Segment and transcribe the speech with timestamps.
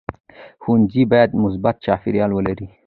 [0.61, 2.67] ښوونځی باید مثبت چاپېریال ولري.